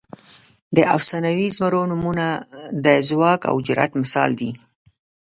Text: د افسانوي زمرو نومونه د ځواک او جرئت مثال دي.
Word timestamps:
د 0.75 0.77
افسانوي 0.95 1.47
زمرو 1.57 1.81
نومونه 1.91 2.27
د 2.85 2.87
ځواک 3.09 3.41
او 3.49 3.55
جرئت 3.67 3.91
مثال 4.01 4.29
دي. 4.39 4.51